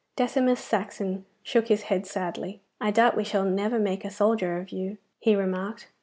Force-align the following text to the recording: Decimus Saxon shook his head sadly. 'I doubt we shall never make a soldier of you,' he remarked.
Decimus 0.15 0.59
Saxon 0.59 1.25
shook 1.43 1.67
his 1.67 1.83
head 1.83 2.07
sadly. 2.07 2.59
'I 2.79 2.89
doubt 2.89 3.15
we 3.15 3.23
shall 3.23 3.45
never 3.45 3.77
make 3.77 4.03
a 4.03 4.09
soldier 4.09 4.57
of 4.57 4.71
you,' 4.71 4.97
he 5.19 5.35
remarked. 5.35 5.89